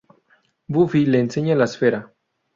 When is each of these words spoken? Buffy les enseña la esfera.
Buffy 0.65 1.05
les 1.05 1.21
enseña 1.23 1.53
la 1.53 1.65
esfera. 1.65 2.11